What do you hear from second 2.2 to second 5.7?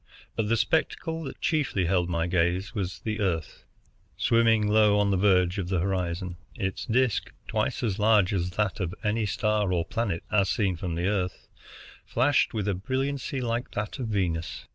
gaze was the Earth, swimming low on the verge of